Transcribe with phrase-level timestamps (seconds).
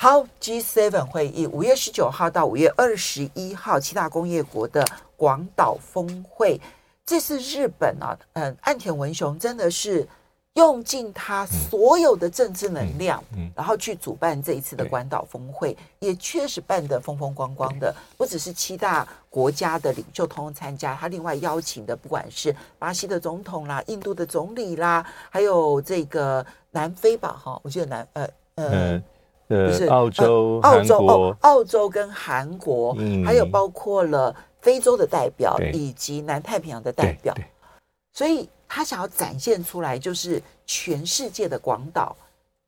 [0.00, 6.60] 好，G7 会议五月十九号到五月二十一号，七大工业国的广岛峰会。
[7.04, 10.06] 这次日本啊，嗯，岸田文雄真的是
[10.54, 17.92] 用尽他所有的政治能量，嗯，嗯，然后去主办这一次的广岛峰会，也确实办得风风光光的。
[18.16, 28.68] 不只是七大国家的领袖通通参加，他另外邀请的，不管是巴西的总统啦、印度的总理啦，还有这个南非吧，哈，我记得南，呃，呃。
[28.92, 29.02] 嗯
[29.48, 37.34] 呃，是澳洲、澳洲、哦、澳洲跟韩国，嗯，还有包括了非洲的代表以及南太平洋的代表，
[38.12, 42.14] 所以他想要展现出来，就是全世界的广岛，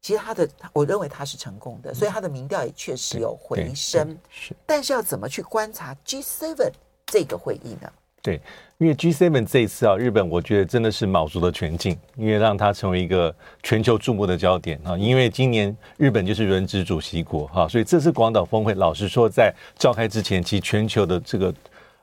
[0.01, 4.17] 其实他的，我认为他是成功的，所以他的民调也确实有回升。
[4.31, 6.71] 是，但是要怎么去观察 G7
[7.05, 7.93] 这个会议呢？
[8.23, 8.39] 对，
[8.77, 14.95] 因为 G7 这一次啊，日本我觉得真的是卯足了全劲，因为让它成为一个全球注目的焦点啊。
[14.99, 21.55] 因为今年日本就是轮值主席国哈，所以这次广岛峰会，老实说，在召开之前，其实全球的这个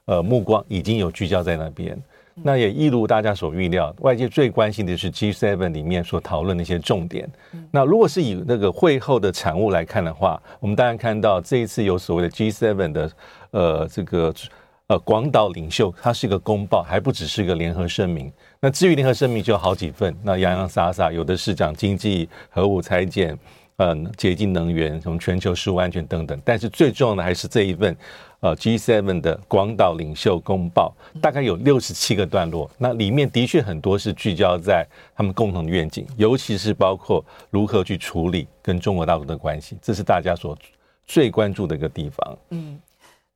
[0.06, 1.96] 呃目光已经有聚焦在那边。
[2.34, 7.30] 那也一如大家所预料，外界最关心的是 G7 里面所讨论的一些重点。
[7.70, 13.12] 那如果是以那个会后的产物来看的话，我们当然看到这一次有所谓的 G7 的
[13.52, 14.34] 呃这个。
[14.88, 18.32] 呃，广岛领袖它是一个公报，还不只是一个联合声明。
[18.62, 23.38] 那至于联合声明就有好几份，那洋洋洒洒，有的是讲经济、核武裁减、
[23.76, 26.42] 嗯、呃，洁净能源、什么全球食物安全等等。
[26.46, 27.94] 但是最重要的还是这一份，
[28.40, 32.72] 呃，G7 的广岛领袖公报，大概有六十七个段落。
[32.78, 40.58] 那里面的确很多是聚焦在他们共同的愿景，尤其是包括如何去处理跟中国大陆的关系，这是大家所
[41.06, 42.38] 最关注的一个地方。
[42.52, 42.80] 嗯。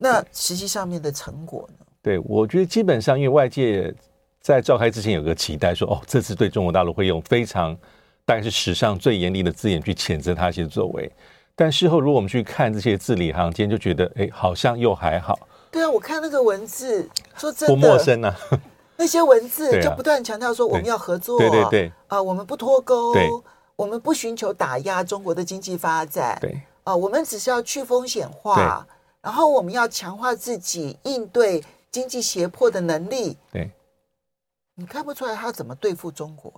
[0.02, 1.86] 那实际上面的成果呢？
[2.02, 3.94] 对，我觉得基本上，因为外界
[4.40, 7.76] 在召开之前有个期待说，说哦，这次对中国大陆会用非常
[8.24, 11.08] 大概是史上最严厉的字眼去谴责他一些作为。
[11.54, 15.38] 但事后，如果我们去看这些字里行间，就觉得哎，好像又还好。
[15.70, 18.34] 对啊，我看那个文字，说真的不陌生啊。
[18.96, 23.14] 那些文字 就不断强调说，我们要合作，对对对啊，我们不脱钩，
[23.76, 28.84] 我们不寻求打压中国的经济发展，对啊，我们只是要去风险化。
[29.22, 33.36] 然后我们要强化自己应对经济胁迫的能力。
[33.52, 33.70] 对，
[34.74, 36.52] 你看不出来他怎么对付中国？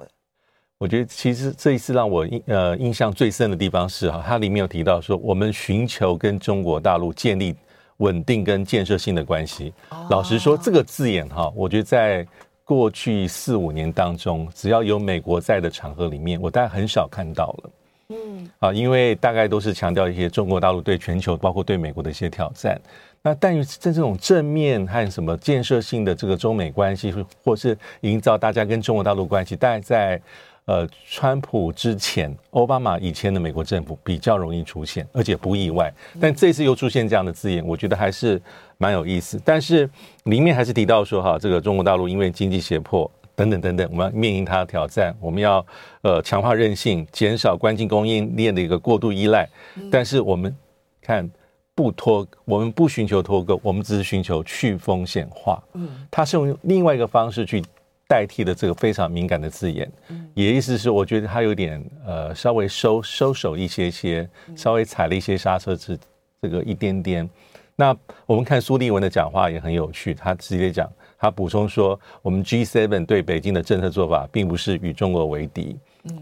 [0.79, 7.55] 我觉得其实这一次让我印呃印象最深的地方是哈，它里面有提到说，我们寻求跟中国大陆建立
[7.99, 9.73] 稳定跟建设性的关系。
[9.91, 12.27] 哦、老实说，这个字眼哈，我觉得在
[12.65, 17.71] 过去四五年当中，只要有美国在的场合里面，我大概很少看到了。
[18.15, 22.81] 嗯，啊，因为大概都是强调一些中国大陆对全球，包括对美国的一些挑战。
[23.23, 30.21] 那但于在这种正面和什么建设性的这个中美关系，或是营造大家跟中国大陆关系，大概在
[30.67, 35.93] 呃川普之前、奥巴马以前的美国政府比较容易出现，而且不意外。
[36.21, 38.41] 但这次又出现这样的字眼，我觉得还是
[38.77, 39.41] 蛮有意思。
[39.45, 39.89] 但是
[40.25, 43.11] 里面还是提到说，哈，这个中国大陆因为经济胁迫。
[43.37, 45.65] 等等等等，我们要面临它的挑战，我们要
[46.03, 49.49] 呃强化韧性，减少关键供应链的一个过度依赖。
[49.91, 50.55] 但是我们
[51.03, 51.29] 看
[51.75, 55.63] 不脱，我们不寻求脱钩，我们只是寻求去风险化。
[55.73, 57.61] 嗯，它是用另外一个方式去
[58.07, 59.91] 代替的这个非常敏感的字眼。
[60.09, 65.99] 嗯，也意思是，我觉得它有点呃稍微收收手一些些，稍微踩了一些刹车，这
[66.41, 67.29] 这个一点点。
[67.75, 67.97] 那
[68.27, 70.89] 我们看苏利文的讲话也很有趣，他直接讲。
[71.25, 75.75] 他补充说：“我们 G7 对北京的政策做法，并不是与中国为敌，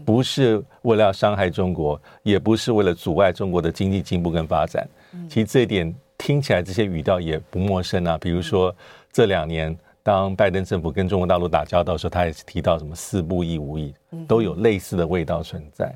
[0.05, 4.87] 不是为了要伤害中国，也不是为了阻碍中国的经济进步跟发展。
[5.27, 8.17] 其实这一点听起来，这些语调也不陌生啊。
[8.17, 8.73] 比如说
[9.11, 13.93] 这两年，当拜登政府跟中国大陆打交道的时候，他也是提到什么‘四不一无意’，
[14.25, 15.93] 都有类似的味道存在。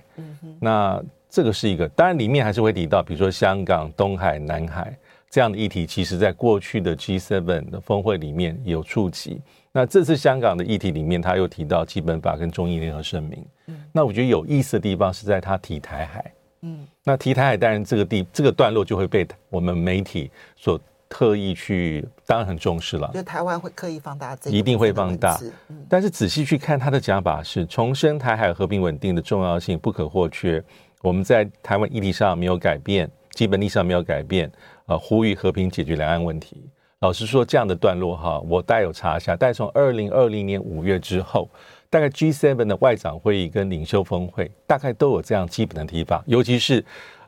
[0.59, 4.93] 那这个是一个，当然里面还是会提到，比如说香港、东海、南海。”
[5.29, 9.41] 这样的议题，其实在过去的 G7 的峰会里面有触及。
[9.71, 13.45] 那这次香港的议题里面，他又提到基本法跟中英联合声明。
[13.67, 16.33] 嗯那我觉得有意思的地方是在他提台海。
[16.61, 20.79] 嗯，那提台海，当然这个地这个段落就会被我们媒体所
[21.09, 23.11] 特意去，当然很重视了。
[23.13, 25.39] 就台湾会刻意放大这个，一定会放大。
[25.87, 30.63] 但是仔细去看他的讲法是重申台海和平稳定的重要性不可或缺。
[31.03, 33.09] 我们在台湾议题上没有改变。
[33.37, 34.51] 基本立场没有改变，
[34.87, 36.67] 呃，呼吁和平解决两岸问题。
[37.01, 41.47] 老实说，这样的段落哈，我大概有查一下，大概从二零二零年五月之后，
[41.87, 46.83] 大概 G7 的外长会议跟领袖峰会，大概都有这样基本的提法，尤其是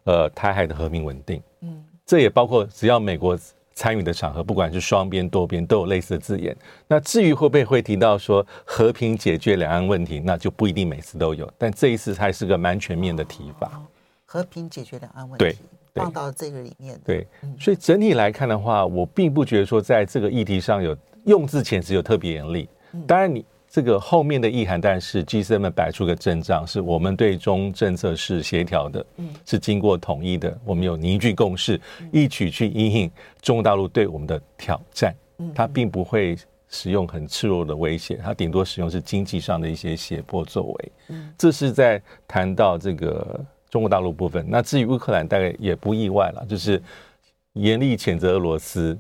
[0.05, 3.37] 呃台海的和平稳定，嗯，这也包括只要美国
[3.75, 6.57] 参与的场合，不管是双边多边，都有类似的字眼。
[6.87, 13.67] 那至于会不会会提到说和平解决两岸问题，那就不一定每次都有，但这一次还是个蛮全面的提法。
[13.75, 13.85] 哦，
[14.25, 15.45] 和平解决两岸问题。
[15.45, 15.55] 对。
[15.99, 17.27] 放到这个里面，对，
[17.59, 22.67] 所以整体来看的话，我并不觉得说在这个议题上有用字遣词有特别严厉。
[23.05, 29.05] 当然，你这个后面的意涵，但是 G7 们摆出个阵仗，是我们对中政策是协调的，
[29.45, 31.79] 是经过统一的，我们有凝聚共识，
[32.11, 33.11] 一起去应应
[33.41, 35.13] 中国大陆对我们的挑战。
[35.53, 36.35] 它并不会
[36.67, 40.91] 使用很赤裸的威胁，它顶多使用是经济上的一些胁迫作为。
[41.37, 43.45] 这是在谈到这个。
[43.69, 46.81] 中国大陆部分，那至于乌克兰，大概也不意外了，就是
[47.53, 48.97] 严厉谴责俄罗斯，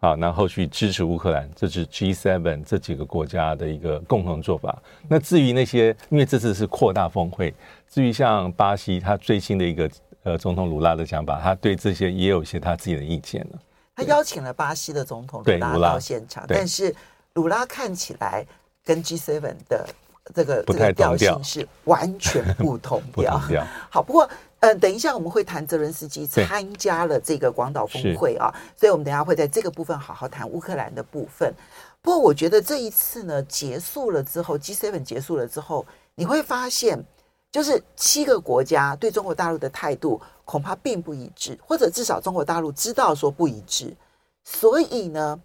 [0.00, 4.82] 啊，那后续支持乌克兰，这是 G7 这几个国家的一个共同做法。
[5.08, 7.54] 那至于那些，因为这次是扩大峰会，
[7.88, 9.90] 至于像巴西，他最新的一个
[10.24, 13.58] 呃总统鲁拉的想法，他对这些也有一些他自己的意见了。
[13.94, 16.94] 他邀请了巴西的总统鲁拉到现场，但是
[17.34, 18.44] 鲁拉看起来
[18.84, 19.88] 跟 G7 的。
[20.34, 23.40] 这个这个调性是完全不 同调。
[23.88, 24.28] 好，不过
[24.60, 31.54] 嗯，等一下我们会谈泽伦斯基参加了这个广岛峰会啊，所以我们等一下会在这个部分好好谈乌克兰的部分。
[32.02, 35.84] 不过我觉得这一次呢结束了之后，G7 结束了之后，
[36.14, 37.02] 你会发现
[37.50, 43.96] 就是七个国家对中国大陆的态度恐怕并不一致，或者至少中国大陆知道说不一致。
[44.44, 45.40] 所以呢，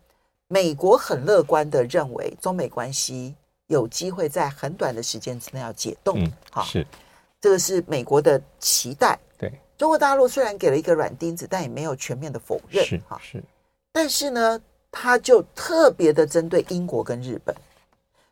[0.47, 3.35] 美国很乐观的认为中美关系。
[3.67, 6.85] 有机会在很短的时间之内要解冻，嗯，好，是
[7.41, 9.17] 这个是美国的期待。
[9.37, 13.43] 对，中国大陆虽然给了一个软钉子，但也没有全面的否认，是哈，是。
[13.91, 17.55] 但是呢，他就特别的针对英国跟日本，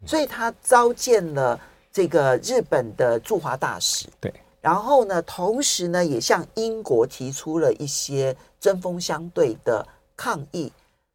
[0.06, 1.60] 所以他召见了
[1.92, 4.32] 这个日本的驻华大使，对。
[4.62, 10.72] 然后呢，同时呢，也向英国提出了一些针锋相对的抗议。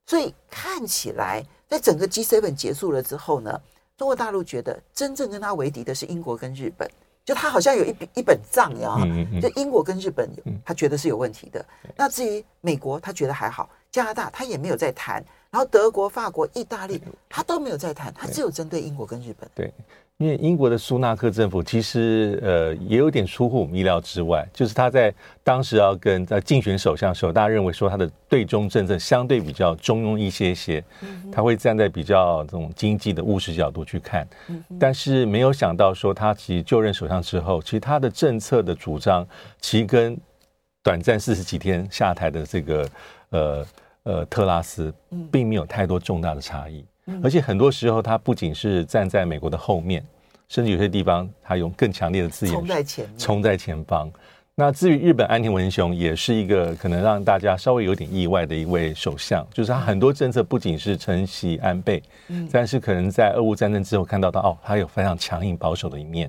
[0.06, 3.60] 所以看起来，在整个 G7 结束了之后呢。
[3.98, 6.88] 中国大陆觉得真正跟他为敌的是英国跟日本，
[7.24, 8.96] 就他好像有一笔一本账呀，
[9.42, 10.30] 就英国跟日本，
[10.64, 11.62] 他觉得是有问题的。
[11.96, 15.16] 那至于美国，他觉得还好，加拿大他也没有在谈，
[15.50, 19.50] 然后德国、法国、意大利他都没有在谈，他只有针对英国跟日本。
[19.52, 19.74] 对。
[20.18, 30.82] 因为英国的苏纳克政府其实呃也有点出乎我们意料之外，就是他在当时要跟在竞选首相时候，大家认为说他的对中政策相对比较中庸一些些，
[31.30, 34.26] 他会站在比较这种经济的务实角度去看，
[34.76, 39.24] 但是没有想到说他其实就任首相之后，其实他的政策的主张
[39.60, 40.18] 其实跟
[40.82, 42.88] 短暂四十几天下台的这个
[43.30, 43.66] 呃
[44.02, 44.92] 呃特拉斯
[45.30, 46.84] 并没有太多重大的差异。
[47.22, 50.04] 而且很多时候，他不仅是站在美国的后面，
[50.48, 54.10] 甚至有些地方他用更强烈的字眼冲在前，冲在前方。
[54.60, 62.02] 那至于日本安田文雄，也是一个可能让大家稍微有点意外的一位首相，就是他很多政策不仅是承袭安倍，
[62.50, 66.28] 但是可能在俄乌战争之后看到他哦，他有非常强硬保守的一面，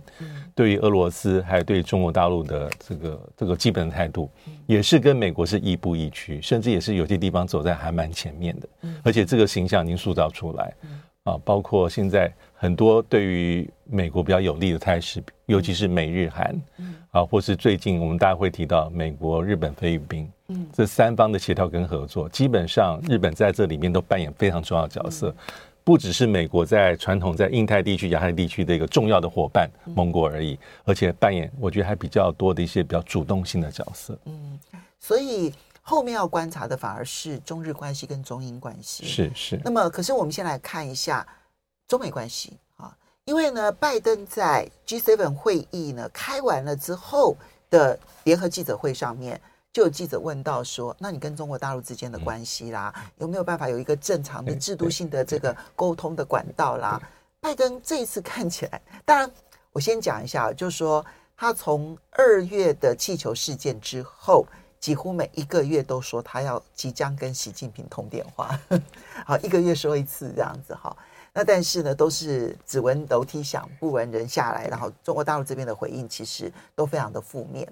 [0.53, 4.29] 对于俄罗斯还有对中国大陆的这个这个基本的态度，
[4.67, 8.69] 也是跟美国是亦步亦趋，甚至也是有些地方走在还蛮前面的，
[9.01, 10.71] 而且这个形象已经塑造出来。
[11.23, 16.53] 啊，包括现在很多对于美国比较有利的态势，尤其是美日韩，
[17.11, 25.33] 啊，或是最近我们大家会提到美国、日本、菲律宾，嗯，这三方的协调跟合作，基本上日本在这里面都扮演非常重要的角色，
[25.85, 34.59] 不只是美国在传统在印太地区、亚太地区的一个重要的伙伴盟国而已，而且扮演我觉得还比较多的一些比较主动性的角色，嗯，
[34.99, 35.53] 所以。
[35.81, 39.59] 后面要观察的反而是中日关系跟中英关系，是是。
[39.63, 41.25] 那么，可是我们先来看一下
[41.89, 47.35] 中美关系啊，因为呢，拜登在 G7 会议呢开完了之后
[47.71, 49.41] 的联合记者会上面，
[49.73, 57.01] 就有记者问到说：“那你跟中国大陆之间的关系啦，有没有办法有一个正常的制度性的这个沟通的管道啦？”
[57.41, 59.31] 拜登这一次看起来，当然
[59.71, 61.03] 我先讲一下，就是说
[61.35, 64.45] 他从二月的气球事件之后。
[64.79, 68.57] 几乎每一个月都说他要即将跟习近平通电话，
[69.27, 70.95] 好，一个月说一次这样子哈。
[71.33, 74.67] 那但是呢，都是只闻楼梯响，不闻人下来。
[74.67, 77.71] 然后中国大陆这边的回应其实都非常的负面。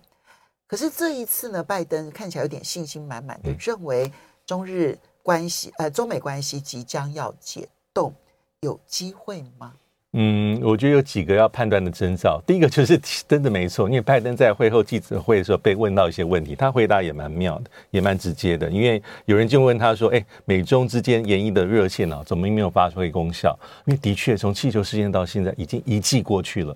[0.67, 4.11] 可是这一次呢，拜登看起来有点信心满满的，认为
[4.45, 8.13] 中日关系呃中美关系即将要解冻，
[8.59, 9.73] 有机会吗？
[10.13, 12.41] 嗯，我觉得有几个要判断的征兆。
[12.47, 12.97] 第一个就是
[13.27, 18.69] 真的没错，因为拜登在会后记者会的时候被问到一些问题，他回答也蛮妙的，也蛮直接的。
[18.69, 26.75] 因为有人就问他说：“哎，美中之间演绎的热线啊，怎么没有发挥功效？”因为的确，从气球事件到现在已经一季过去了，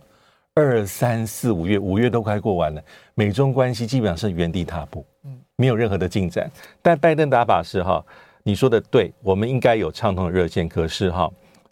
[0.53, 2.83] 二三四五月，五月都快过完了，
[3.15, 6.51] 美中关系基本上是原地踏步，嗯，没有任何的进展。
[6.81, 8.03] 但拜登打法是哈，
[8.43, 11.31] 你说的对，我们应该有畅通的热线，可是哈。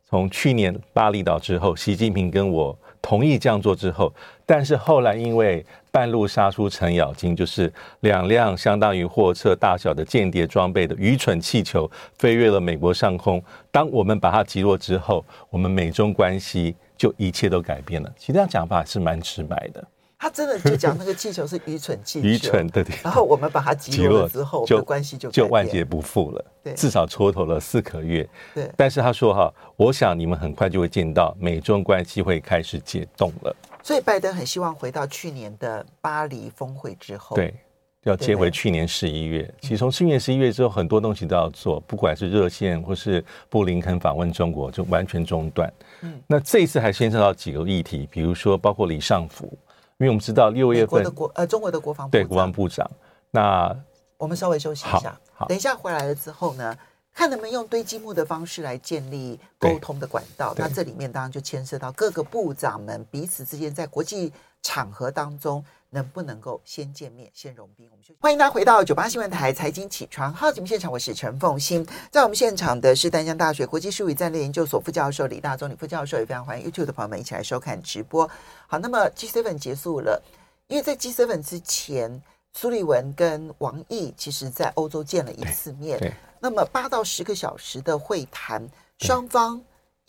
[0.10, 4.12] 从去年巴厘岛之后，习近平跟我同意这样做之后，
[4.46, 13.42] 但是后来因为半路杀出程咬金，就是两辆相当于货车大小的间谍装备的愚蠢气球飞越了美国上空。
[13.72, 18.12] 当我们把它击落之后，我们美中关系就一切都改变了。
[18.18, 19.88] 其实这样讲法是蛮直白的。
[20.22, 22.86] 他真的就讲那个气球是愚蠢气球， 愚蠢的。
[23.02, 26.46] 然后我们把它击落了之后，就关系就就万劫不复了。
[26.62, 28.28] 对，至少蹉跎了四个月。
[28.54, 33.56] 对，但是他说哈，我想你们很快就会见到美中关系会开始解冻了。
[33.82, 37.56] 所以拜登很希望回到去年的巴黎峰会之后，对，
[38.04, 39.50] 要接回去年十一月。
[39.62, 45.72] 其实从去年十一月之后，很多东西都要做，不管是热线或是布林肯访问中国，就完全中断。
[46.02, 49.58] 嗯，那这一次还牵涉到几个议题，比如说包括李尚福。
[50.00, 52.90] 因为我们知道六月份的国呃中国的国防部对国防部长，
[53.32, 53.76] 那
[54.18, 56.78] 我们稍微休息一下，好，等一下回来了之后呢，
[57.14, 60.54] 看能不能用堆积木的方式来建立沟通的管道。
[60.58, 65.64] 那这里面当然就牵涉到各个部长们彼此之间在国际场合当中。
[65.92, 67.90] 能不能够先见面、先融冰？
[67.92, 71.86] 我们欢迎大家回到九八新闻台财经起床号节目现场，我是陈凤欣。
[72.12, 78.30] 在我们现场的是丹江大学国际事务与战略研究所副教授李大中李副教授，也非常欢迎 YouTube 的朋友们一起来收看直播。
[78.68, 80.22] 好，那么 G7 结束了，
[80.68, 82.22] 因为在 G7 之前，
[82.54, 88.70] 苏利文跟王毅其实在欧洲见了一次面，那么八到十个小时的会谈，
[89.00, 89.60] 双方。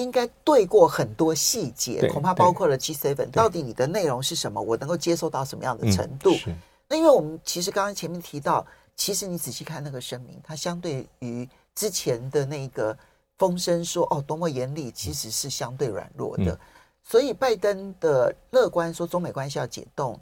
[0.00, 4.58] 应该对过很多细节，恐怕包括了 G7，到底你的内容是什么？
[4.58, 6.34] 我能够接受到什么样的程度？
[6.46, 6.56] 嗯、
[6.88, 8.66] 那因为我们其实刚刚前面提到，
[8.96, 12.96] 其实你仔细看那个声明，它相对于之前的那个
[13.36, 16.52] 风声说哦多么严厉，其实是相对软弱的。
[16.52, 16.58] 嗯、
[17.02, 20.18] 所以拜登的乐观说中美关系要解冻，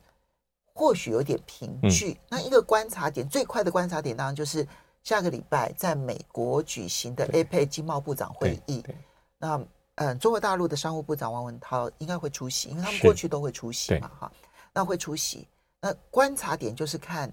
[0.74, 2.10] 或许有点凭据。
[2.10, 4.66] 嗯、那一个观察点，最快的观察点当然就是
[5.04, 8.82] 下个礼拜在美国举行的 APEC 经贸部长会议。
[9.38, 9.60] 那
[10.00, 14.32] 嗯，中国大陆的商务部长王文涛应该会出席，因为他们过去都会出席嘛，哈。
[14.72, 15.46] 那会出席。
[15.80, 17.32] 那观察点就是看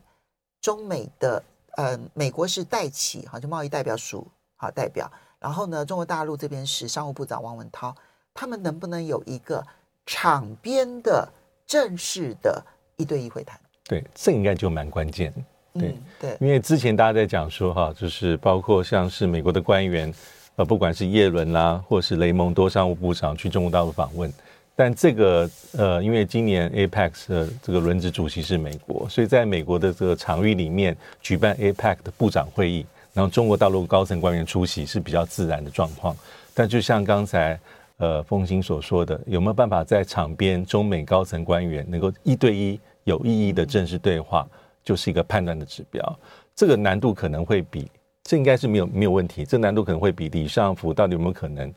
[0.62, 1.44] 中美的，
[1.78, 5.12] 嗯，美国是代企，哈，就贸易代表署好代表。
[5.40, 7.96] 然后呢，中国大陆这边是商务部长王文涛，
[8.34, 9.64] 他们能不能有一个
[10.08, 11.28] 场边的
[11.68, 12.64] 正式的
[12.98, 13.60] 一对一会谈？
[13.84, 15.32] 对，这应该就蛮关键。
[15.74, 20.12] 对、嗯、对，因为之前大家在讲说哈，就是包括像是美国的官员。
[20.58, 24.32] 呃，不管是叶伦啦，或是雷蒙多商务部长去中国大陆访问，
[24.74, 36.16] 但这个呃，因为今年 APEC 的这个轮值主席是美国，所以在美国的这个场域里面举办 APEC 的部长会议，然后中国大陆高层官员出席是比较自然的状况。
[36.54, 37.60] 但就像刚才
[37.98, 44.48] 呃风行所说的，有没有办法在场边中美高层官员能够一对一有意义的正式对话，
[44.86, 46.20] 就是一个判断的指标。
[46.56, 47.90] 这个难度可能会比。
[48.26, 51.72] 这应该是没有没有问题，这难度可能会比李尚福到底有没有可能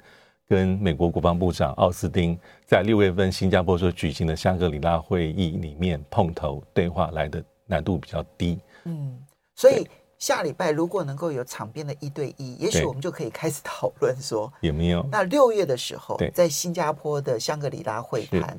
[0.49, 2.37] 跟美国国防部长奥斯汀
[2.67, 8.59] 在六月份新加坡所举行的香格里拉会议里面碰头对话来的难度比较低。
[8.85, 9.23] 嗯，
[9.55, 9.87] 所以
[10.19, 15.07] 下礼拜如果能够有场边的一对一，也许我们就可以开始讨论说有没有。
[15.13, 18.59] 那六月的时候，在新加坡的香格里拉会谈，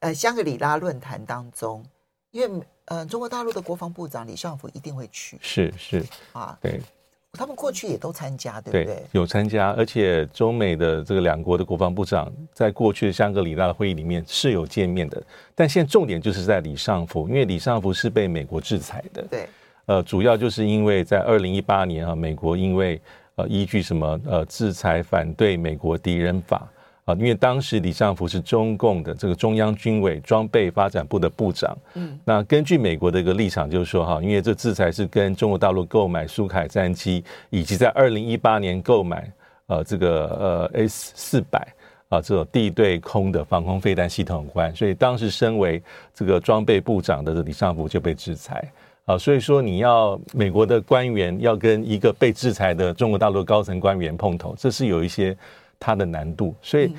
[0.00, 1.82] 呃，香格里拉论坛当中，
[2.30, 6.78] 因为呃，中国大陆的国防部长李尚福一定会去，是是啊，对。
[7.38, 8.84] 他们过去也都参加，对不对？
[8.84, 15.22] 对，有参加，而且中美的这个两国的国防部长在过去的香格里拉的会议里面是有见面的。
[15.54, 19.22] 但现在重点就是在李尚福，因为李尚福是被美国制裁的。
[19.30, 19.48] 对，
[19.86, 23.00] 呃，主要就是因为在二零一八年啊，美国因为
[23.36, 26.68] 呃依据什么呃制裁反对美国敌人法。
[27.04, 39.28] 啊，因为当时李尚福是中共的这个中央军委装备发展部的部长，嗯，那根据美国的一个立场，就是说哈，因为这制裁是跟中国大陆购买苏凯战机，以及在二零一八年购买
[39.66, 41.66] 呃这个呃 S 四百
[42.08, 45.82] 啊这种地对空的防空飞弹系统有关，所以当时身为
[46.14, 48.62] 这个装备部长的李尚福就被制裁
[49.06, 55.36] 啊，所以说你要美国的官员要跟一个被制裁的中国大陆高层官员碰头，这是有一些。
[55.84, 56.94] 它的难度，所以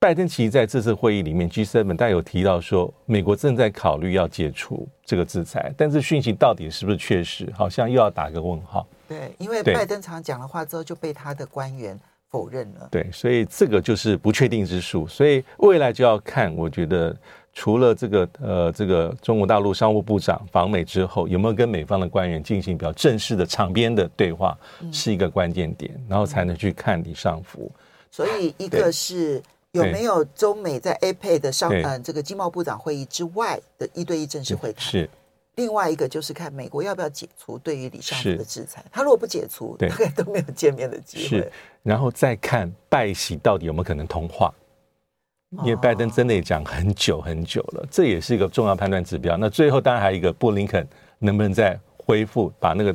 [0.00, 8.84] 拜登其实在这次会议里面，G7 大有提到说，美国正在考虑要解除这个制裁，但是讯息到底是不是确实，好像又要打个问号。
[9.08, 11.98] 对，因为拜登常讲了话之后，就被他的官员
[12.28, 12.88] 否认了。
[12.90, 15.06] 对，所以这个就是不确定之数。
[15.06, 17.16] 所以未来就要看，我觉得
[17.54, 24.58] 除了这个呃，这个中国大陆商务部长访美之后，有没有跟美方的官员进行比较正式的场边的对话，
[24.92, 27.72] 是一个关键点，嗯、然后才能去看李尚福。
[28.14, 29.42] 所以一个是
[29.72, 34.80] 有没有中美在 APEC 的商嗯这个经贸部长会议之外的一对一正式会谈。
[34.80, 35.10] 是。
[35.56, 41.50] 另外一个就是看美国要不要解除对于李尚福的制裁，他如果不解除，大概都没有见面的机会。
[41.82, 44.54] 然后再看拜喜到底有没有可能通话，
[45.64, 49.36] 因为拜登真的也讲很久很久了，这也是一个重要判断指标。
[49.36, 50.86] 那最后当然还有一个布林肯
[51.18, 52.94] 能不能再恢复，把那个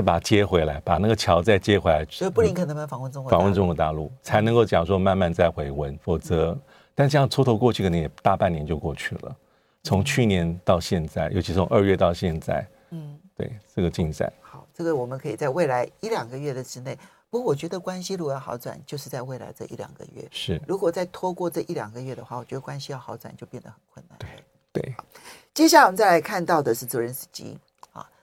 [0.00, 2.04] 再把它接回来，把那个桥再接回来。
[2.06, 3.30] 所以布林肯能不能访问中国？
[3.30, 6.58] 访问中国大陆才能够讲说慢慢再回温，否则
[6.94, 9.36] 但这样蹉跎过去，可能也大半年就过去了。
[9.82, 16.98] 从去年到现在，尤其从二月到现在，嗯，对这个进展，好，这个我们可以在未来一两个月的之内。
[17.28, 20.26] 不过，我觉得关系如果要好转，就是在未来这一两个月。
[20.30, 24.18] 是，如果再拖过这一两个月的话，我觉得关系要好转就变得很困难。
[24.18, 24.94] 对对。
[25.54, 27.69] 接下来我们再来看到的是泽连斯基啊，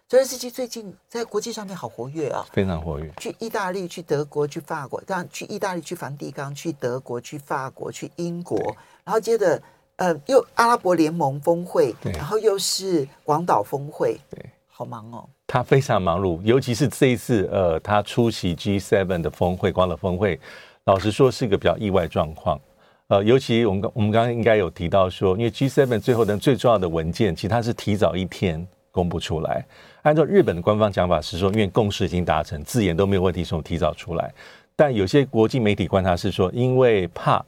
[0.09, 3.11] 泽连斯基最近在国际上面好活跃啊，非常活跃。
[3.17, 9.61] 去意大利、去德国、去法国，当然去意大利、去梵蒂冈、去德国、去法国、去英国，然后接着。
[9.97, 15.27] 呃，又阿拉伯联盟峰会，然后又是广岛峰会，对，好忙哦。
[15.47, 20.39] 他非常忙碌，尤其是这一次，呃，他出席 G7 的峰会，广岛峰会，
[20.83, 22.61] 老实说是一个比较意外状况。
[23.07, 29.63] 呃，尤其我们刚我们刚刚应该有提到说，因为 G7 最后的最重要的文件，其实它是提早一天公布出来。
[30.01, 34.33] 按照日本的官方讲法是说，因为共识已经达成，字眼都没有问题，所以提早出来。
[34.75, 37.43] 但有些国际媒体观察是说，因为怕。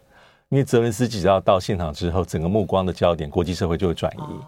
[0.49, 4.41] 因为泽伦斯基只要到现场之后，整个目光的焦点，国际社会就会转移，哦、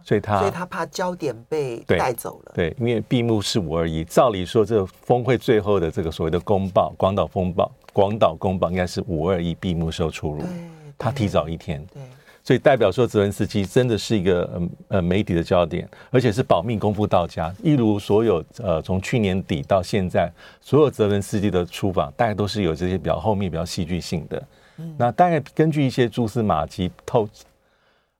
[0.00, 2.52] 所以他所以他怕焦点被带走了。
[2.54, 10.44] 对，对，因为闭幕是五二一，照理说这个峰会最后的这个所谓的公报，广岛风暴，广岛公报应该是五二一闭幕时候出炉，
[10.96, 12.00] 他提早一天，对，
[12.50, 20.28] 所以代表说泽伦斯基真的是一个呃呃媒体的焦点，而且是保密功夫到家，一如所有呃从去年底到现在
[20.60, 24.42] 所有泽伦斯基的出访，大概都是有这些比较后面比较戏剧性的。
[24.98, 27.28] 那大概根据一些蛛丝马迹透，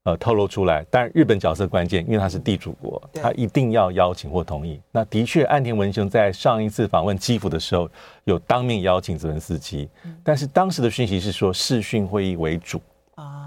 [0.04, 4.80] 呃透露出来，但日本角色关键，因为他是地主国，他一定要邀请或同意。
[4.92, 7.90] 那的确，岸田文雄在上一次访问基辅的时候，
[8.26, 9.88] 有当面邀请泽伦斯基，
[10.22, 12.80] 但是当时的讯息是说视讯会议为主，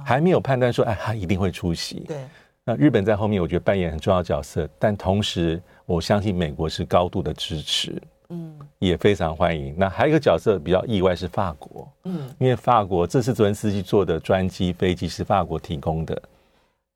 [0.05, 2.01] 还没有判断说，哎，他一定会出席。
[2.01, 2.25] 对，
[2.63, 8.01] 那日本在后面，我觉得扮演很重要的角色，但同时，我相信美国是高度的支持。
[8.29, 9.75] 嗯，也非常欢迎。
[9.77, 16.19] 那还有一个角色比较意外是法国，嗯，因为法国这次泽连斯基坐的专机飞机是法国提供的，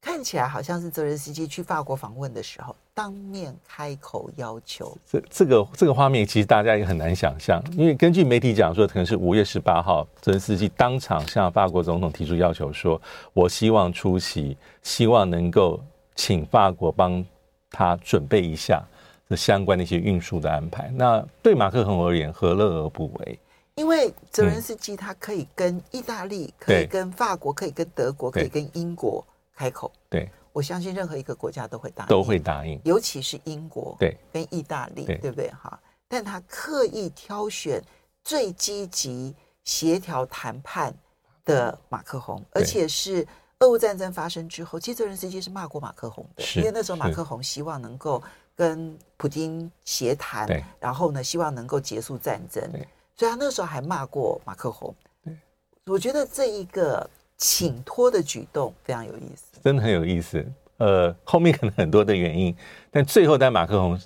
[0.07, 4.97] 看起来好像是泽伦斯基去法国访问的时候当面开口要求。
[5.05, 12.99] 这这个这个画面其实大家也很难想象，因为根据媒体讲说，可能是五月十八号泽伦斯基当场向法国总统提出要求，说
[13.33, 15.77] 我希望出席，希望能够
[16.15, 17.23] 请法国帮
[17.69, 18.81] 他准备一下。
[19.29, 23.37] 这相关的一些运输的安排，那对马克龙而言，何乐而不为？
[23.75, 29.21] 因为泽伦斯基他可以跟意大利，嗯、可以跟法国，可以跟德国，可以跟英国
[29.53, 29.91] 开口。
[30.09, 35.49] 对，我相信任何一个国家都会答应，都会答应，尤其是英国，对，跟意大利，对，对不对？
[35.51, 37.83] 哈，但他刻意挑选
[38.23, 40.93] 最积极协调谈判
[41.45, 43.27] 的马克宏，而且是
[43.59, 48.23] 俄乌战争发生之后，其实泽伦斯基是骂过马克宏的，因为那时候马克宏希望能够。
[48.57, 50.47] 跟普京协谈，
[50.79, 52.67] 然后呢，希望能够结束战争，
[53.15, 54.91] 所以他那时候还骂过马克宏。
[55.85, 60.45] 我觉得这一个请托的举动非常有意思，真的很有意思。
[60.77, 62.55] 呃，后面可能很多的原因，
[62.91, 63.99] 但最后，但马克宏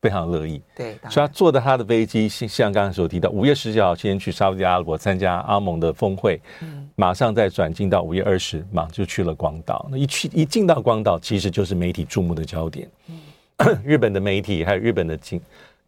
[0.00, 0.60] 非常乐意。
[0.76, 9.88] 对，所以他坐的他的飞机，像刚才所提到，五月十九号先去沙乌地阿拉伯参加阿盟的峰会，嗯，马上再转进到五月二十，马上就去了广岛。
[9.90, 12.88] 那一去一进到广岛，其实就是媒体注目的焦点。
[13.08, 13.18] 嗯
[13.82, 15.40] 日本的媒体还有日本的警，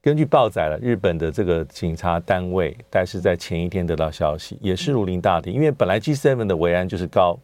[0.02, 5.50] 根据报载了，日本的这个警察单位，但是在前一天得到消息，也是如临大敌。
[5.50, 7.38] 因为本来 G7 的维安就是高，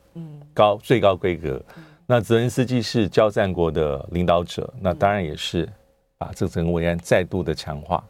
[0.55, 1.63] 高最高规格。
[2.07, 5.69] 那泽连斯基是交战国的领导者，那当然也是
[6.17, 8.03] 把这整个维安再度的强化。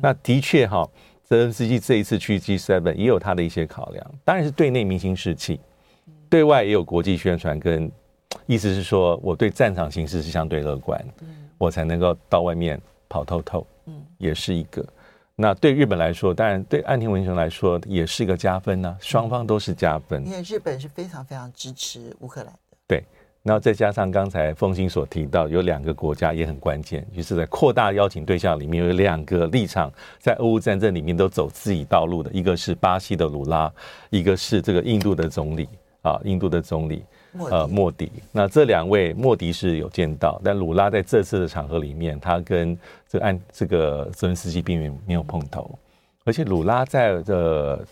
[0.00, 0.88] 那的确哈，
[1.24, 5.58] 泽连斯基这一次去 G7 也有他的一些考量，当然是对内明星士气，
[6.30, 7.90] 对外也有国际宣传，跟
[8.46, 11.04] 意思是说我对战场形势是相对乐观。
[11.56, 14.86] 我才能够到外面跑透透，嗯，也是一个。
[15.34, 18.98] 那对日本来说，当然对岸田文雄来说也是一个加分呢、啊。
[19.00, 22.76] 双方都是加分，因为日本是非常非常支持乌克兰的。
[22.88, 23.04] 对，
[23.44, 33.72] 然后再加上刚才凤馨所提到，有两个国家也很关键，就是在扩大邀请对象里面有两个立场在俄乌战争里面都走自己道路的，一个是巴西的鲁拉，
[34.10, 35.68] 一个是这个印度的总理
[36.02, 37.04] 啊，印度的总理
[37.50, 38.10] 呃莫迪。
[38.32, 42.76] 那这两位莫迪是有见到，但鲁拉在这次的场合里面，他跟
[43.08, 45.78] 这个按这个泽连斯基并没有碰头，
[46.24, 47.84] 而且鲁拉在这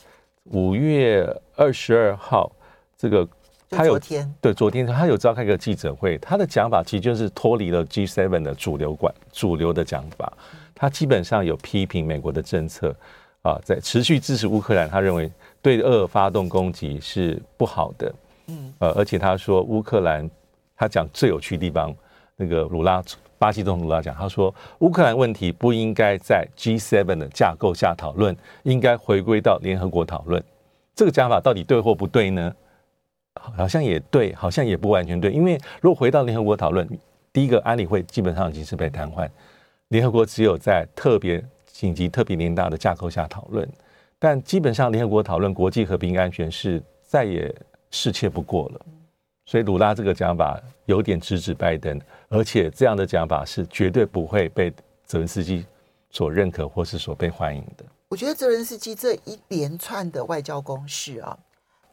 [0.45, 2.51] 五月二十二号
[2.97, 3.29] 这个。
[3.69, 3.99] 他有
[4.41, 10.33] 对昨天他有召开一个记者会，他的讲法其实就是脱离了 G7 的主流管主流的讲法，
[10.73, 12.95] 他基本上有批评美国的政策
[13.43, 15.29] 啊，在持续支持乌克兰，他认为
[15.61, 18.15] 对俄发动攻击是不好的，
[18.49, 20.29] 嗯，呃，而且他说乌克兰，
[20.77, 21.95] 他讲最有趣的地方，
[22.37, 23.03] 那个鲁拉
[23.39, 30.43] 巴西总统鲁拉讲，他说乌克兰问题不应该在 G7 的架构下讨论，应该回归到联合国讨论。
[30.95, 32.55] 这个讲法到底对或不对呢？
[33.35, 36.89] 好像也对，好像也不完全对，因为如果回到联合国讨论，
[37.33, 39.29] 第一个安理会基本上已经是被瘫痪，
[39.89, 43.69] 联合国只有在特别紧急、特别联大的架构下讨论，
[44.19, 47.55] 但基本上联合国讨论国际和平安全是再也
[47.97, 48.81] 适切不过了。
[49.47, 54.71] 所以鲁拉这个讲法有点直指拜登，而且这样的讲法是绝对不会被
[55.07, 55.65] 泽连斯基
[56.11, 57.85] 所认可或是所被欢迎的。
[58.09, 61.39] 我觉得泽连斯基这一连串的外交攻势啊，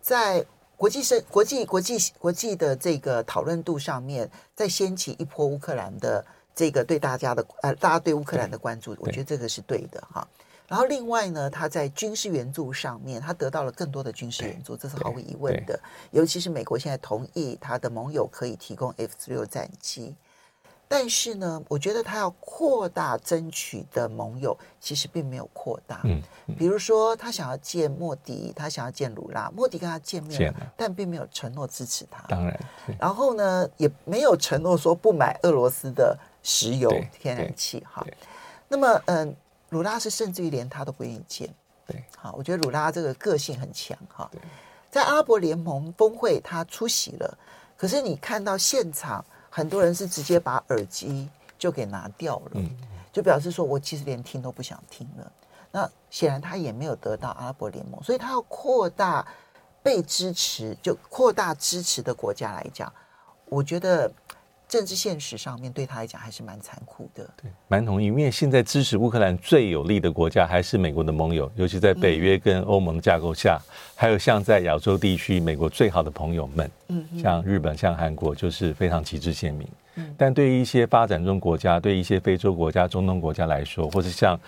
[0.01, 0.43] 在
[0.75, 10.27] 国际社、国际、国际、国际的这个讨论度上面，再掀起一波乌克兰的这个对大家的呃，大家对乌克兰的关注，我觉得这个是对的哈。
[10.73, 15.79] 然后另外呢，他在军事援助上面，他得到了更多的军事援助，这是毫无疑问的。
[16.09, 20.15] 尤其是美国现在同意他的盟友可以提供 F 十六战机。
[20.87, 26.01] 但是呢，我觉得他要扩大争取的盟友，其实并没有扩大。
[26.05, 26.19] 嗯，
[26.57, 32.23] 比如说他想要见莫迪，他想要见鲁拉，莫迪跟他见面了，但并没有承诺支持他。
[32.27, 32.59] 当然，
[32.99, 37.85] 然后呢，也没有承诺说不买俄罗斯的石油、天然气。
[37.87, 38.03] 哈，
[38.67, 39.35] 那么，嗯，
[39.73, 41.53] 鲁拉是甚至于连他都不愿意见。
[41.85, 43.97] 对，好，我觉得鲁拉这个个性很强。
[44.07, 44.29] 哈，
[44.89, 47.37] 在阿拉伯联盟峰会他出席了，
[47.75, 49.25] 可是你看到现场。
[49.55, 52.61] 很多人是直接把耳机就给拿掉了，
[53.11, 55.31] 就表示说我其实连听都不想听了。
[55.69, 59.23] 那显然他也没有得到阿拉伯联盟，所以他要扩大
[59.83, 62.91] 被支持，就扩大支持的国家来讲，
[63.45, 64.11] 我觉得。
[64.67, 68.07] 政治现实上面对他来讲还是蛮残酷的，对，蛮同意。
[68.07, 73.59] 因为现在支持乌克兰最有力的国家还是美国的盟友，尤其在北约跟欧盟架构下，
[73.95, 79.67] 还有像在亚洲地区，美国最好的朋友们，嗯，像日本、像韩国，就是非常旗帜鲜明。
[80.17, 84.39] 但对于一些发展中国家，对于一些非洲国家、中东国家来说，或是像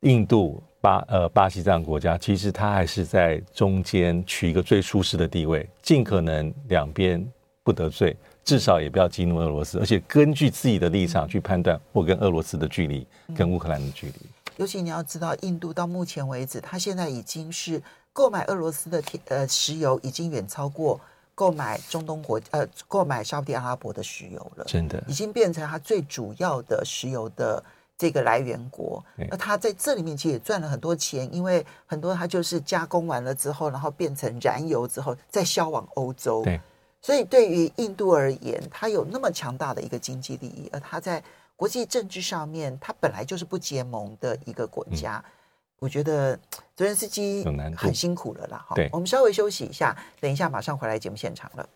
[0.00, 7.24] 印度、巴呃巴西这样的国家，其实他还是在中间取一个最舒适的地位，尽可能两边
[7.62, 8.16] 不得罪。
[8.48, 13.06] 至少也不要激怒俄罗斯，而且根据自己的立场去判断我跟俄罗斯的距离，
[13.36, 14.14] 跟乌克兰的距离。
[14.56, 20.98] 尤其你要知道，印度到目前为止，它现在已经是购买俄罗斯的铁呃石油，已经远超过
[21.34, 24.64] 购买中东国呃购买沙特阿拉伯的石油了。
[24.64, 27.62] 真的，已经变成它最主要的石油的
[27.98, 29.04] 这个来源国。
[29.30, 36.42] 那它在这里面其实也赚了很多钱，因为很多它就是加工完了之后，然后变成燃油之后再销往欧洲。
[36.42, 36.58] 对。
[37.00, 41.22] 所以，对于印度而言，它有那么强大的一个经济利益，而它在
[41.54, 45.22] 国际政治上面，它本来就是不结盟的一个国家。
[45.24, 45.30] 嗯、
[45.78, 46.36] 我觉得
[46.74, 47.44] 泽连斯基
[47.76, 48.66] 很辛苦了啦。
[48.74, 51.68] 对，我们稍微休息一下，等一下马上回来节目现场了。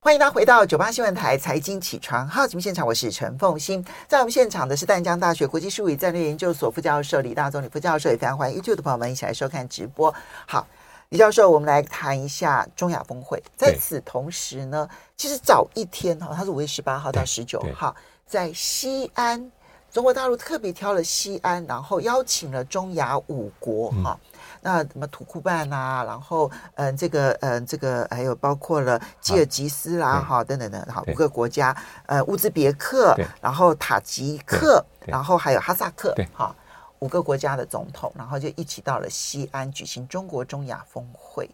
[0.00, 10.14] 欢迎大家回到九八新闻台财经起床号节目现场，我是陈凤欣，在我们现场的是淡江大学国际术语战略研究所副教授李大宗李副教授，也非常欢迎 YouTube 的朋友们一起来收看直播。
[10.46, 10.66] 好。
[11.10, 13.40] 李教授，我们来谈一下中亚峰会。
[13.56, 17.94] 在此同时呢，其实早一天哈，它是五月十八号到十九号，
[18.26, 19.50] 在西安，
[19.92, 24.38] 中国大陆特别挑了西安，然后邀请了中亚五国哈、嗯。
[24.62, 36.52] 那什么土库曼啊，然后嗯，这个嗯，这个还有包括了吉尔吉斯啦哈等等等哈五个国家，呃，乌兹别克，然后塔吉克，然后还有哈萨克哈。
[37.00, 41.48] 五个国家的总统，然后就一起到了西安举行中国中亚峰会，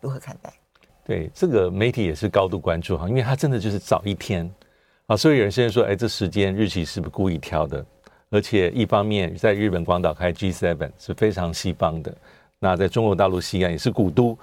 [0.00, 0.52] 如何看待？
[1.04, 4.50] 对这个媒体也是高度关注哈，因为他真的就是早一天
[5.06, 7.84] 啊，所以有人现在说，哎，这时间日期是不是故意挑的？
[8.30, 12.12] 而且一方面在日本广岛开 G7 是非常西方的，
[12.58, 14.36] 那在中国大陆西安也是古都，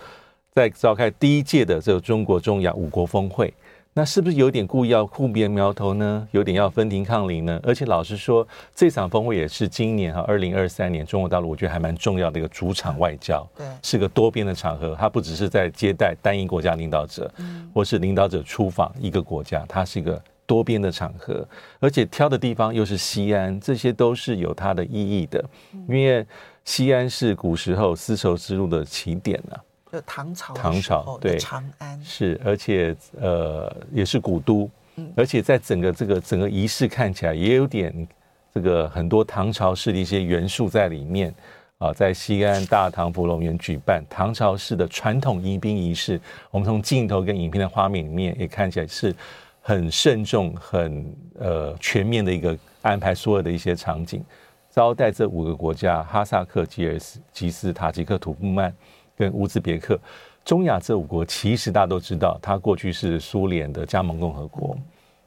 [0.53, 3.53] 在召开第一届的这个中国中亚五国峰会。
[3.95, 6.27] 那是不是有点故意要互别苗头呢？
[6.31, 7.59] 有点要分庭抗礼呢？
[7.61, 14.95] 而且老实说，这场峰会也是今年哈二零二三年中国大陆我觉得还蛮重要的一个主场外交，对，是个多边的场合。
[14.99, 17.31] 它不只是在接待单一国家领导者，
[17.71, 21.47] 或是领导者出访一个国家，它是一个多边的场合，
[21.79, 25.43] 而且挑的地方又是西安，这些都是有它的意义的，
[25.87, 26.25] 因为
[26.65, 29.61] 西安是古时候丝绸之路的起点啊。
[29.93, 34.67] 就唐朝，唐朝对长安是，而且呃也是古都，
[35.15, 38.07] 而且在整个这个整个仪式看起来也有点
[38.51, 41.31] 这个很多唐朝式的一些元素在里面
[41.77, 49.15] 啊，在西安大唐芙蓉园举办唐朝式的传统迎宾仪式，我们从镜头跟影片的画面里面也看起来是
[49.61, 51.05] 很慎重、很
[51.39, 54.25] 呃全面的一个安排，所有的一些场景
[54.71, 56.97] 招待这五个国家：哈萨克、吉尔
[57.31, 58.73] 吉斯、塔吉克、土库曼。
[59.17, 59.99] 跟乌兹别克、
[60.43, 64.77] 中亚这五国，其实大家都知道，它过去是苏联的加盟共和国。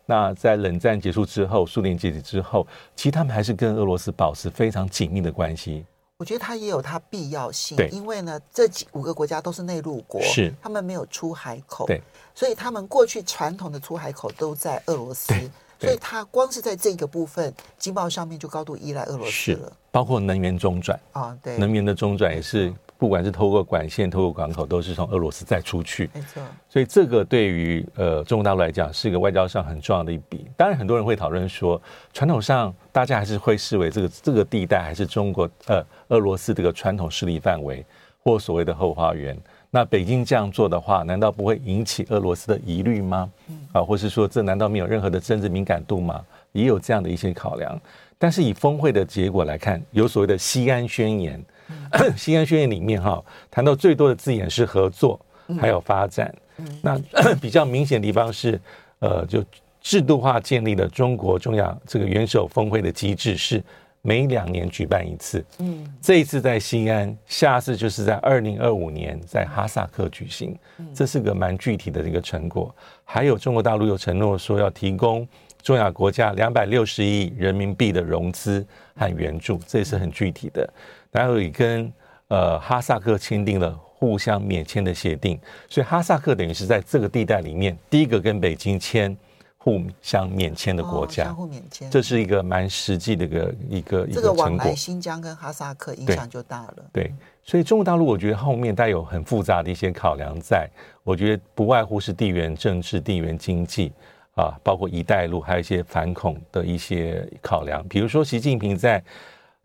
[0.09, 5.85] 那在冷战结束之后，苏联解体之后，其实他们还是跟俄罗斯保持非常紧密的关系。
[6.19, 12.01] 我觉得它也有它必要性，对，因为呢，这几五个国家都是内陆国，是他们没有出海口，对，
[12.35, 15.35] 所以他们过去传统的出海口都在俄罗斯，
[15.81, 22.73] 所以它光是在这个部分经贸上面就高度依赖俄罗斯了，包括能源中转啊，对，能源的中转也是。
[22.99, 26.09] 不管是透过管线、透过港口，都是从俄罗斯再出去。
[26.15, 30.47] 没错，所以这个对于呃中国大陆来讲，是一个外交上很重要的一笔。
[30.57, 31.81] 当然，很多人会讨论说，
[32.13, 37.85] 传统上大家还是会视为这个这个地带还是中国呃俄罗斯这个传统势力范围，
[38.23, 39.37] 或所谓的后花园。
[39.71, 43.31] 那北京这样做的话，难道不会引起俄罗斯的疑虑吗？
[43.73, 46.25] 啊，或是说这难道没有任何的政治敏感度吗？
[46.53, 47.79] 也有这样的一些考量。
[48.17, 51.45] 但是以峰会的结果来看，有所谓的西安宣言。
[52.17, 55.21] 西安宣言里面哈谈到最多的字眼是合作，
[55.61, 56.35] 还有发展。
[56.83, 56.99] 那
[57.41, 58.61] 比较明显的地方是，
[59.01, 59.45] 呃，就
[59.81, 63.63] 制度化建立了中国中亚这个元首峰会的机制，是
[64.03, 65.45] 每两年举办一次。
[65.59, 70.57] 嗯，这一次在西安，下次就是在二零二五年在哈萨克举行。
[70.95, 72.75] 这是个蛮具体的一个成果。
[73.05, 75.27] 还有中国大陆有承诺说要提供
[75.63, 80.69] 中亚国家两百六十亿人民币的融资和援助，这也是很具体的。
[81.11, 81.93] 然后也跟
[82.29, 89.17] 呃哈萨克签订了互相免签的协定，所以哈萨克等于是在这个地带里面第一个跟北京签
[89.57, 94.15] 互相免签的国家，相互免签，这是一个蛮实际的一个一个一个成果。
[94.15, 96.77] 这个往来新疆跟哈萨克影响就大了。
[96.93, 100.69] 对，所以中国大陆我觉得后面带有很复杂的一些考量在，
[101.03, 103.93] 我觉得不外乎是地缘政治、地缘经济
[104.35, 109.03] 啊，包括“一带一路”，还有一些反恐的一些考量，比如说习近平在。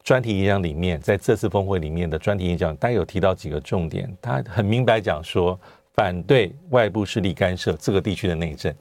[0.03, 4.11] 专题演讲里面，在这次峰会里面的专题演讲，他有提到几个重点。
[4.19, 5.59] 他很明白讲说，
[5.93, 8.73] 反对外部势力干涉这个地区的内政，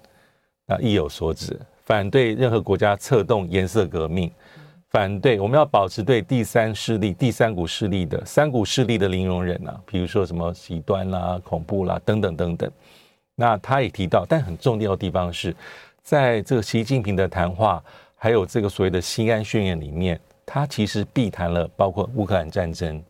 [0.67, 1.59] 啊，意有所指。
[1.85, 4.31] 反对任何国家策动颜色革命，
[4.89, 12.71] 反对我们要保持对第三势力、第三股势力的三股势力的零容忍啊，比如说什么极端啦、恐怖啦等等等等。
[13.35, 15.55] 那他也提到，但很重要的地方是，
[16.03, 17.83] 在这个习近平的谈话，
[18.17, 20.19] 还有这个所谓的西安宣言里面。
[20.53, 23.01] 他其实避谈了包括乌克兰战争，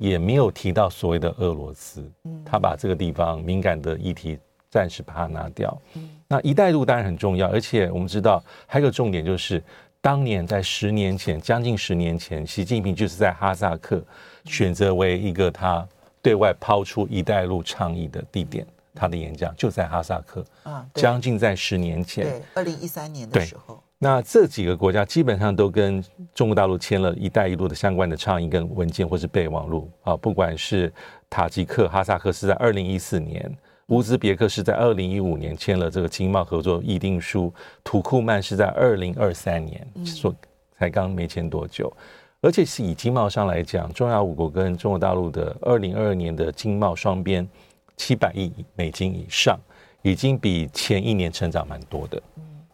[0.00, 2.10] 也没有提到所谓的俄罗斯，
[2.44, 4.36] 他把这个地方敏感的议题
[4.68, 5.80] 暂时把它拿掉。
[6.26, 9.62] 那一带一路当然很重要，而且我们知道还有个重点就是，
[10.00, 14.04] 当年在十年前，将近十年前，习近平就是在哈萨克
[14.46, 15.86] 选择为一个他
[16.20, 23.80] 对外抛出一带一路倡议的地点，他的演讲就在哈萨克啊，将近在十年前，对，二零一三年的时候。
[24.04, 26.02] 那这几个国家基本上都跟
[26.34, 30.92] 中国大陆签了一带一路的相关的倡议跟文件或是备忘录啊，不管是
[31.30, 40.34] 塔吉克、哈萨克是在二零一四年，乌兹别克是在二零一五年签了这个经贸合作议定书，土库曼是在二零二三年，说
[40.76, 41.92] 才刚没签多久，
[42.40, 47.48] 而且是以经贸上来讲，中亚五国跟中国大陆的二零二二年的经贸双边
[47.96, 49.56] 七百亿美金以上，
[50.02, 52.20] 已经比前一年成长蛮多的。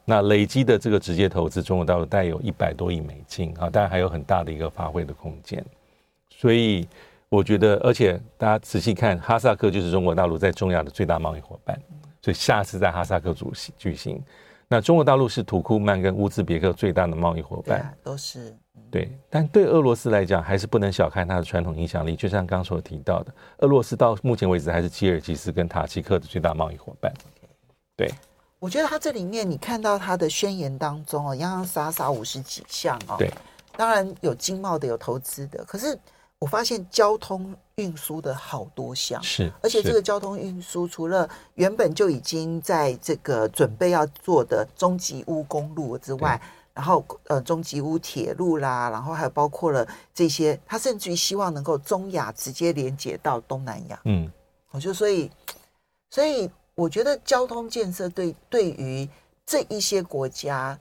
[0.09, 5.63] 那累积的这个直接投资，中国大陆带有一百多亿美金啊，当然还有很大的一个发挥的空间。
[6.31, 6.89] 所以
[7.29, 11.79] 我觉得，而且大家仔细看，哈萨克就是中国大陆在中亚的最大贸易伙伴，
[12.23, 14.19] 所以下次在哈萨克主席举行。
[14.67, 18.57] 那中国大陆是土库曼跟乌兹别克最大的贸易伙伴，啊、都是
[18.91, 19.11] 对。
[19.29, 22.17] 但对俄罗斯来讲，还是不能小看它的传统影响力。
[22.17, 27.13] 就像刚所提到的，俄罗斯到目前为止还是吉尔吉斯跟塔吉克的最大贸易伙伴。
[27.95, 28.11] 对。
[28.59, 33.15] 我觉得他这里面，你看到他的宣言当中哦，洋洋洒洒五十几项哦。
[33.19, 33.33] 对，
[33.77, 35.65] 当然有经贸的，有投资的。
[35.65, 35.97] 可是
[36.39, 46.41] 我发现交通运输的好多项是，而且这个交通运输除了原本就已经在这个准备要做的中吉乌公路之外，
[46.75, 54.01] 然后呃中吉乌铁路啦，然后还有包括了这些，他甚至于希望能够中亚直接连接到东南亚。
[54.05, 54.31] 嗯，
[54.71, 55.31] 我就所以
[56.11, 59.09] 所以我觉得交通建设对对于
[59.45, 60.79] 这一些国家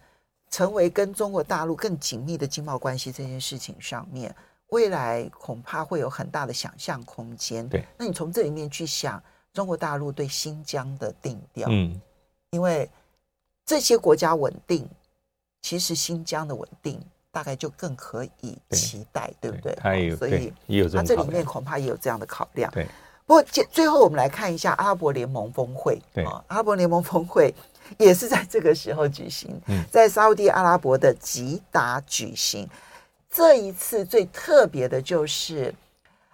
[0.52, 4.34] 成为跟中国大陆更紧密的经贸关系这件事情上面。
[4.68, 7.68] 未来恐怕会有很大的想象空间。
[7.68, 9.22] 对，那你从这里面去想
[9.54, 12.00] 中国大陆对新疆的定调，嗯，
[12.52, 12.88] 因为
[13.66, 14.88] 这些国家稳定，
[15.64, 19.76] 其实新疆的稳定大概就更可以期待，对，对不对？
[19.80, 22.70] 它也有，所以也有这，这里面恐怕也有这样的考量。
[22.72, 22.86] 对，
[23.28, 26.02] 不过最后我们来看一下阿拉伯联盟峰会。
[26.14, 27.54] 对，阿拉伯联盟峰会
[28.00, 29.62] 也是在这个时候举行，
[29.92, 32.68] 在沙乌地阿拉伯的吉达举行。
[33.30, 35.76] 这一次最特别的就是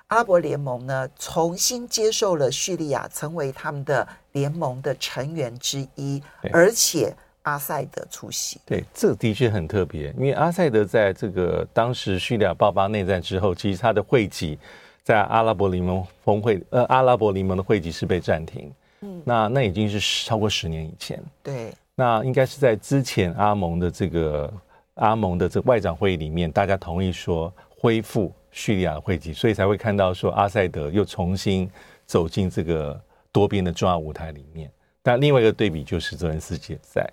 [0.07, 8.61] 阿拉伯联盟呢，重新接受了叙利亚成为他们的联盟的成员之一，而且阿塞德出席。
[8.65, 14.57] 对，这的确很特别，因为阿塞德在这个当时叙利亚爆发内战之后，其实他的会籍
[15.03, 18.71] 在阿拉伯联盟峰会，呃，阿拉伯联盟的会籍是被暂停。
[19.01, 21.21] 嗯，那那已经是超过十年以前。
[21.43, 24.51] 对，那应该是在之前阿盟的这个。
[24.97, 31.67] 阿盟的这个外长会议里面，大家同意说恢复叙利亚的会籍，所以才会看到说阿塞德又重新
[32.05, 34.69] 走进这个多边的重要舞台里面。
[35.01, 37.03] 但另外一个对比就是泽连斯基在，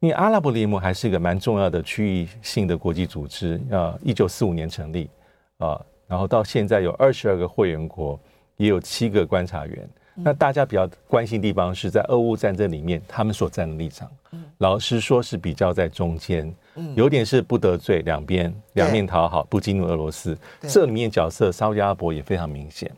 [0.00, 5.08] 因为阿拉伯联盟还是一个蛮重要的区域性的国际组织，呃，一九四五年成立，
[5.56, 5.80] 啊，
[6.12, 8.20] 然后到现在有二十二个会员国，
[8.58, 9.88] 也有七个观察员。
[10.14, 14.10] 那大家比较关心的地方是在俄乌战争里面，他们所站的立场，
[14.58, 16.54] 老实说是比较在中间，
[16.94, 20.36] 有点是不得罪两边，两面讨好，不激怒俄罗斯。
[20.60, 22.94] 这里面角色沙乌地阿拉伯也非常明显，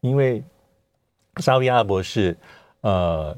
[0.00, 0.42] 因为
[1.36, 2.34] 沙乌地阿拉伯是
[2.80, 3.36] 呃，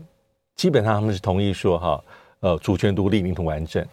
[0.55, 2.05] 基本上他们是同意说哈，
[2.39, 3.85] 呃，主权独立、领土完整，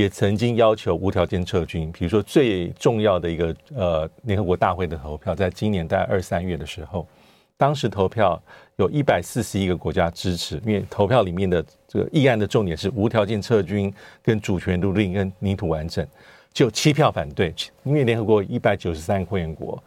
[0.00, 1.92] 也曾经要求无条件撤军。
[1.92, 7.06] 比如说最重要的一个呃联合国大会的投票，在今年大概二三月的时候。
[7.56, 8.42] 当时投票
[8.76, 16.06] 有一百四十一个国家支持，因为投票里面的这个议案的重点是无条件撤军、跟主权独立、跟领土完整，
[16.54, 17.54] 就七票反对。
[17.84, 19.78] 因为联合国一百九十三个会员国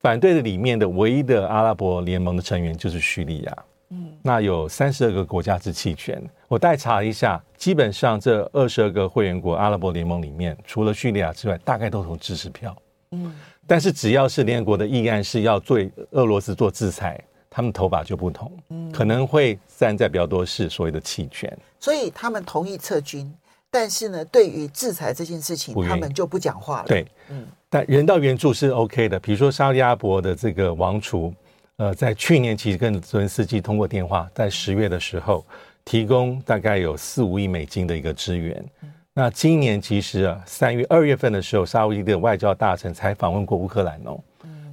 [0.00, 3.64] 反对的里面的唯一的阿拉伯联盟的成员就是叙利亚。
[3.90, 6.22] 嗯，那有三十二个国家是弃权。
[6.48, 12.76] 我代查了一下，基本上这二十二个会员国阿拉伯联盟里面，除了叙利亚之外，大概都投支持票。
[13.12, 13.34] 嗯。
[13.68, 17.20] 但是只要是联合国的议案是要对俄罗斯做制裁，
[17.50, 18.52] 他们头发就不同，
[18.92, 21.52] 可能会站在比较多是所谓的弃权。
[21.80, 23.28] 所以他们同意撤军，
[23.68, 26.84] 但是呢，对于制裁这件事情，他们就不讲话了。
[26.86, 29.18] 对，嗯，但人道援助是 OK 的。
[29.18, 31.34] 比如说沙利阿伯的这个王储，
[31.78, 35.44] 呃，在去年其实跟泽连斯基通过电话，在十月的时候
[35.84, 38.64] 提供大概有四五亿美金的一个支援。
[39.12, 44.18] 那今年其实啊，三月二月份的时候，沙乌地的外交大臣才访问过乌克兰哦，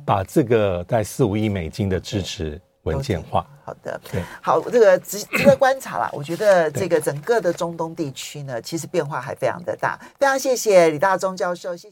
[0.05, 3.45] 把这个在四五亿美金的支持文件化。
[3.65, 6.09] 好的，对，好，这个值值得观察啦。
[6.11, 9.97] 我觉得这个整个的中东地区呢，其实变化还非常的大。
[10.19, 11.81] 非常谢谢李大中教授，谢谢。